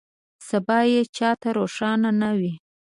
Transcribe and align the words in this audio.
سبا 0.47 0.79
یې 0.91 1.01
چا 1.17 1.29
ته 1.41 1.49
روښانه 1.57 2.09
نه 2.21 2.29
وي. 2.39 2.53